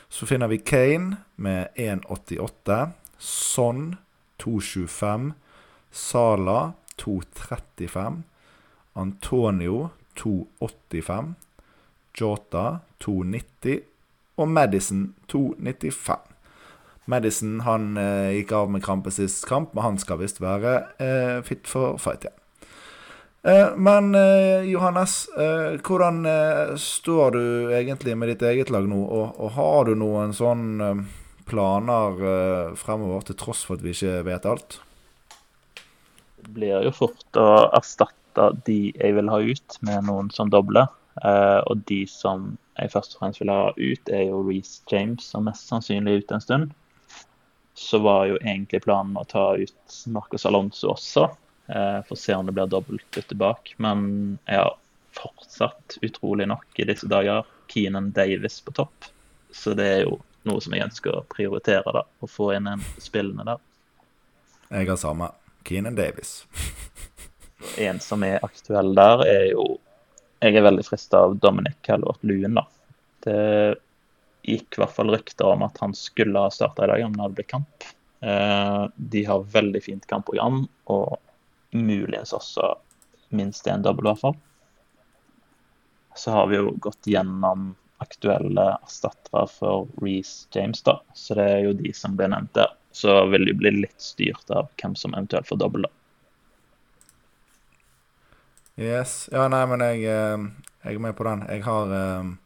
[0.10, 2.92] Så finner vi Kane med 1,88.
[3.18, 3.96] Son
[4.44, 5.32] 2,25.
[5.92, 8.22] Sala 2,35.
[8.94, 11.34] Antonio 2,85.
[12.22, 13.91] Jota 2,90
[14.42, 16.28] og Madison 2,95.
[17.12, 21.40] Madison han eh, gikk av med krampe sist kamp, men han skal visst være eh,
[21.46, 22.42] fit for fight igjen.
[23.44, 26.26] Eh, men eh, Johannes, eh, hvordan
[26.78, 29.02] står du egentlig med ditt eget lag nå?
[29.02, 31.06] Og, og har du noen sånn
[31.50, 32.22] planer
[32.80, 34.78] fremover, til tross for at vi ikke vet alt?
[36.42, 40.88] Det blir jo fort å erstatte de jeg vil ha ut, med noen som dobler.
[41.68, 45.48] og de som jeg først og fremst vil ha ut, er jo Reece James, som
[45.48, 46.74] mest sannsynlig ute en stund.
[47.78, 51.28] Så var jo egentlig planen å ta ut Marcos Alonso også,
[51.68, 53.74] eh, for å se om det blir dobbelt bytte bak.
[53.78, 54.78] Men jeg har
[55.18, 59.12] fortsatt, utrolig nok i disse dager, Keenan Davis på topp.
[59.52, 62.84] Så det er jo noe som jeg ønsker å prioritere, da, å få inn en
[63.00, 63.62] spillende der.
[64.72, 65.32] Jeg har samme.
[65.68, 66.46] Keenan Davis.
[67.78, 69.66] en som er aktuell der, er jo
[70.42, 72.66] jeg er veldig frista av Dominic Calvert Luen, da.
[73.22, 73.42] Det
[74.42, 77.26] gikk i hvert fall rykter om at han skulle ha starta i dag om det
[77.26, 77.90] hadde blitt kamp.
[78.26, 81.20] Eh, de har veldig fint kampprogram, og
[81.78, 82.74] muligens også
[83.38, 84.40] minst én dobbel, i hvert fall.
[86.18, 90.98] Så har vi jo gått gjennom aktuelle erstattere for Reece James, da.
[91.14, 92.74] Så det er jo de som ble nevnt der.
[92.92, 95.94] Så vil de bli litt styrt av hvem som eventuelt får dobbel, da.
[98.80, 99.28] Yes.
[99.32, 100.46] Ja, nei, men jeg, eh,
[100.86, 101.44] jeg er med på den.
[101.50, 102.38] Jeg har um,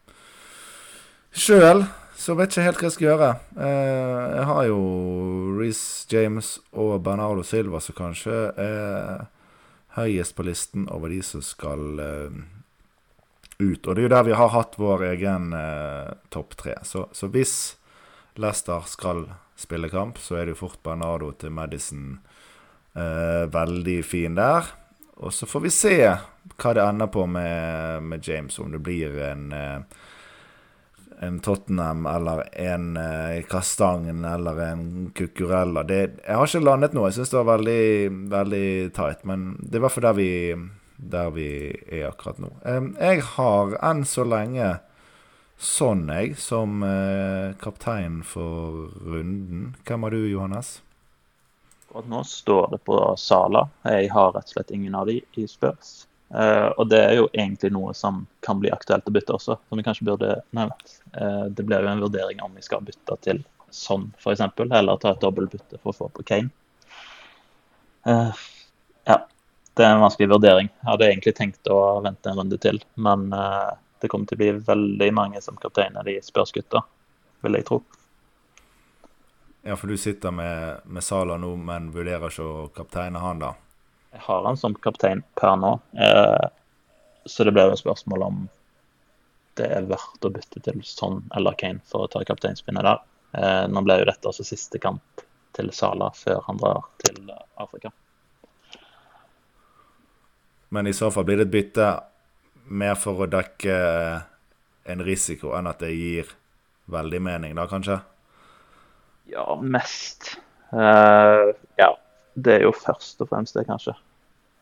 [1.35, 1.85] Sjøl
[2.15, 3.29] så vet jeg helt hva jeg skal gjøre.
[3.59, 4.79] Uh, jeg har jo
[5.59, 9.25] Reece James og Bernardo Silva som kanskje er
[9.99, 13.87] høyest på listen over de som skal ut.
[13.87, 15.53] Og det er jo der vi har hatt vår egen
[16.35, 16.73] topp tre.
[16.83, 17.77] Så, så, hvis
[18.35, 19.23] Leicester skal
[19.55, 22.17] spille kamp, så er det jo fort Bernardo til Madison
[23.55, 24.67] veldig fin der.
[25.15, 25.95] Og så får vi se
[26.59, 29.79] hva det ender på med, med James, om det blir en, eh,
[31.23, 35.85] en Tottenham eller en uh, Kastangen eller en Cucurella.
[35.87, 37.07] Det, jeg har ikke landet noe.
[37.07, 37.85] Jeg syns det var veldig,
[38.33, 39.23] veldig tight.
[39.23, 41.47] Men det er i hvert fall der vi,
[41.87, 42.51] er akkurat nå.
[42.99, 44.73] Jeg har enn så lenge
[45.55, 49.71] sånn, jeg, som uh, kaptein for runden.
[49.87, 50.81] Hvem har du, Johannes?
[51.95, 53.69] Akkurat nå står det på Sala.
[53.83, 56.07] Jeg har rett og slett ingen av de i Spurs.
[56.27, 59.79] Uh, og det er jo egentlig noe som kan bli aktuelt å bytte også, som
[59.79, 60.97] vi kanskje burde nevnt.
[61.15, 63.39] Uh, det blir jo en vurdering om vi skal bytte til
[63.71, 66.51] sånn, f.eks., eller ta et dobbeltbytte for å få på Kane.
[68.03, 68.35] Uh,
[69.07, 69.21] ja,
[69.79, 70.67] det er en vanskelig vurdering.
[70.67, 74.51] Jeg hadde egentlig tenkt å vente en runde til, men det kommer til å bli
[74.67, 76.83] veldig mange som kapteiner de Spurs-gutta,
[77.47, 77.85] vil jeg tro.
[79.67, 83.55] Ja, for du sitter med, med Sala nå, men vurderer ikke å kapteine han, da?
[84.13, 86.45] Jeg har han som kaptein per nå, eh,
[87.25, 88.43] så det blir jo spørsmål om
[89.57, 93.01] det er verdt å bytte til Son eller Kane for å ta kapteinspinnet der.
[93.41, 95.25] Eh, nå ble jo dette også siste kamp
[95.57, 97.89] til Sala før han drar til Afrika.
[100.69, 101.93] Men i så fall blir det et bytte
[102.69, 103.75] mer for å dekke
[104.93, 106.37] en risiko enn at det gir
[106.85, 108.03] veldig mening, da kanskje?
[109.25, 110.37] Ja, mest.
[110.73, 111.97] Uh, ja,
[112.33, 113.95] det er jo først og fremst det, kanskje.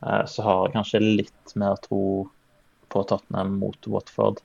[0.04, 2.04] Uh, så har jeg kanskje litt mer tro
[2.94, 4.44] på Tottenham mot Watford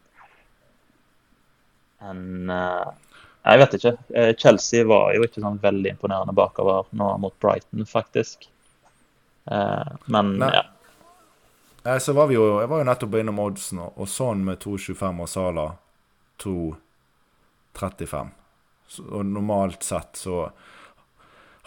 [2.07, 2.95] enn uh,
[3.43, 3.93] Jeg vet ikke.
[4.39, 8.45] Chelsea var jo ikke sånn veldig imponerende bakover nå mot Brighton, faktisk.
[9.49, 10.51] men Nei.
[10.53, 11.95] ja.
[12.03, 15.31] Så var vi jo, jeg var jo nettopp innom oddsen, og sånn med 2,25 og
[15.33, 15.65] Sala
[16.45, 18.35] 2,35.
[19.05, 20.47] Og normalt sett så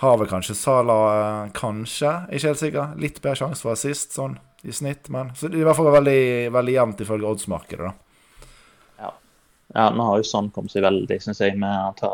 [0.02, 4.40] har vel kanskje Sala eh, kanskje, ikke helt sikker, litt bedre sjanse for assist sånn
[4.66, 5.12] i snitt.
[5.14, 6.24] Men så det er i hvert fall veldig,
[6.56, 8.48] veldig jevnt ifølge oddsmarkedet, da.
[9.04, 9.12] Ja.
[9.76, 12.12] ja, nå har jo sånn kommet seg veldig, syns jeg, med å ta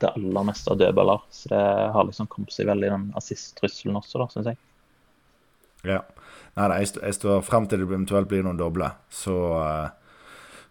[0.00, 1.26] det aller meste av dødballer.
[1.30, 1.62] Så det
[1.92, 4.60] har liksom kommet seg veldig den assist-trusselen også, da, syns jeg.
[5.86, 6.00] Ja.
[6.56, 8.88] Nei, nei jeg, står frem til det eventuelt blir noen doble.
[9.12, 9.92] Så, uh,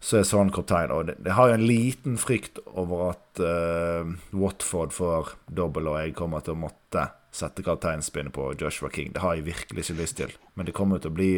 [0.05, 0.91] så er sånn kaptein.
[0.93, 6.01] Og det, det, har jo en liten frykt over at uh, Watford får dobbel, og
[6.03, 9.15] jeg kommer til å måtte sette kapteinspinnet på Joshua King.
[9.15, 10.35] Det har jeg virkelig ikke lyst til.
[10.53, 11.31] Men det kommer til å bli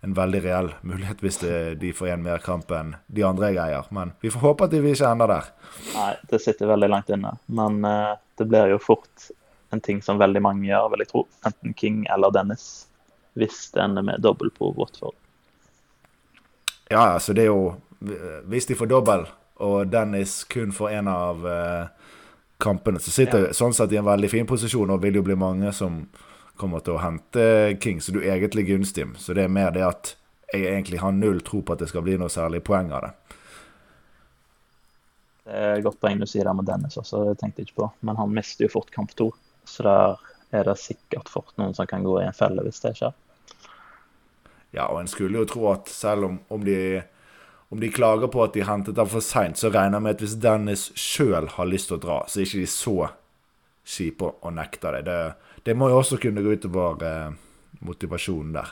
[0.00, 3.60] en veldig reell mulighet hvis det, de får igjen mer kamp enn de andre jeg
[3.62, 3.86] eier.
[3.94, 5.50] Men vi får håpe at de ikke ender der.
[5.94, 7.36] Nei, det sitter veldig langt inne.
[7.46, 9.30] Men uh, det blir jo fort
[9.70, 11.22] en ting som veldig mange gjør, vil jeg tro.
[11.46, 12.88] Enten King eller Dennis.
[13.38, 15.14] Hvis det ender med dobbel på Watford.
[16.90, 19.26] Ja, altså det er jo Hvis de får dobbel,
[19.60, 22.12] og Dennis kun får en av uh,
[22.62, 23.56] kampene, så sitter ja.
[23.56, 26.06] sånn sett i en veldig fin posisjon, og vil jo bli mange som
[26.60, 27.44] kommer til å hente
[27.80, 29.06] King, så du er egentlig gunstig.
[29.20, 30.14] Så det er mer det at
[30.52, 33.12] jeg egentlig har null tro på at det skal bli noe særlig poeng av det.
[35.50, 37.80] Det er et godt poeng du sier der med Dennis også, det tenkte jeg ikke
[37.82, 37.88] på.
[38.06, 39.30] Men han mister jo fort kamp to,
[39.68, 42.96] så der er det sikkert fort noen som kan gå i en felle hvis det
[42.98, 43.16] skjer.
[44.74, 47.00] Ja, og en skulle jo tro at selv om, om, de,
[47.70, 50.24] om de klager på at de hentet ham for seint, så regner jeg med at
[50.24, 52.96] hvis Dennis sjøl har lyst til å dra, så er ikke de så
[53.90, 55.04] kjipe og nekter det.
[55.06, 55.20] det
[55.62, 57.32] det må jo også kunne gå utover eh,
[57.84, 58.68] motivasjonen der.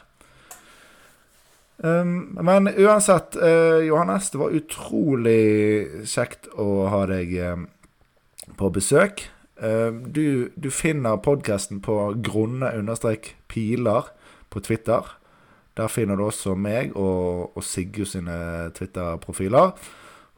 [1.78, 7.60] Um, men uansett, eh, Johannes, det var utrolig kjekt å ha deg eh,
[8.58, 9.28] på besøk.
[9.58, 14.02] Uh, du, du, finner podkasten på grunne-piler
[14.48, 15.02] på Twitter.
[15.78, 18.36] Der finner du også meg og, og Sigurd sine
[18.74, 19.76] Twitter-profiler.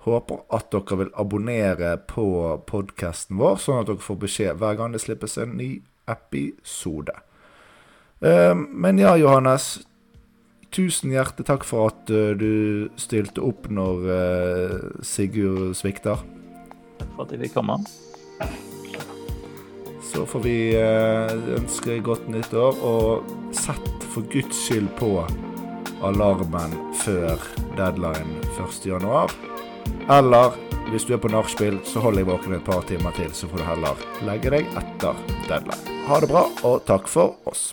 [0.04, 2.24] Håper at dere vil abonnere på
[2.68, 5.70] podkasten vår, sånn at dere får beskjed hver gang det slippes en ny
[6.08, 7.14] episode.
[8.20, 9.78] Uh, men ja, Johannes.
[10.70, 16.20] Tusen hjertelig takk for at uh, du stilte opp når uh, Sigurd svikter.
[17.00, 17.80] Takk for at jeg fikk komme.
[20.10, 20.56] Så får vi
[21.54, 25.12] ønske godt nyttår, og sett for guds skyld på
[26.02, 27.40] alarmen før
[27.78, 29.34] deadline 1.1.
[30.10, 30.56] Eller
[30.90, 33.62] hvis du er på nachspiel, så hold deg våken et par timer til, så får
[33.62, 36.00] du heller legge deg etter deadline.
[36.08, 37.70] Ha det bra, og takk for oss.